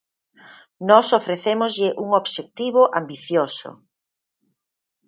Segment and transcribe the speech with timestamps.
[0.89, 3.69] Nós ofrecémoslle un obxectivo ambicioso.